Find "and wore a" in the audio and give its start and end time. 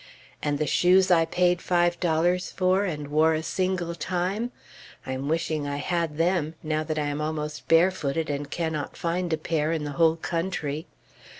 2.85-3.43